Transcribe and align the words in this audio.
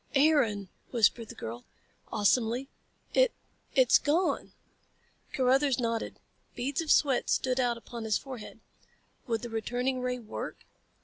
"Aaron!" 0.15 0.69
whispered 0.89 1.29
the 1.29 1.35
girl, 1.35 1.63
awesomely. 2.11 2.67
"It... 3.13 3.33
it's 3.75 3.99
gone!" 3.99 4.51
Carruthers 5.31 5.77
nodded. 5.77 6.19
Beads 6.55 6.81
of 6.81 6.89
sweat 6.89 7.29
stood 7.29 7.59
out 7.59 7.77
upon 7.77 8.05
his 8.05 8.17
forehead. 8.17 8.61
Would 9.27 9.43
the 9.43 9.49
returning 9.51 10.01
ray 10.01 10.17
work? 10.17 10.65